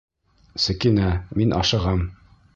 Сәкинә, 0.63 1.11
мин 1.41 1.55
ашығам. 1.61 2.05